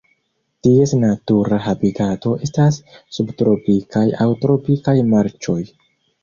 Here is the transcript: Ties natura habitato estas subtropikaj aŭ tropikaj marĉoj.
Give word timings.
Ties 0.67 0.93
natura 1.01 1.59
habitato 1.65 2.33
estas 2.47 2.79
subtropikaj 3.19 4.03
aŭ 4.27 4.29
tropikaj 4.47 4.97
marĉoj. 5.13 5.61